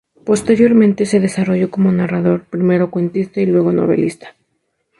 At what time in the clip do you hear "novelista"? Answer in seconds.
3.71-4.33